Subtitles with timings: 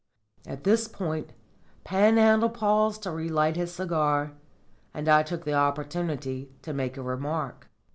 [0.47, 1.29] At this point
[1.83, 4.31] Panhandle paused to relight his cigar,
[4.95, 7.67] and I took the opportunity to make a remark.